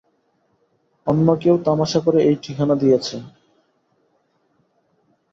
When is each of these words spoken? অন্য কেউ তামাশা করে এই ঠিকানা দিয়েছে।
অন্য 1.07 1.27
কেউ 1.41 1.55
তামাশা 1.65 1.99
করে 2.05 2.19
এই 2.21 2.35
ঠিকানা 2.43 2.75
দিয়েছে। 2.75 3.15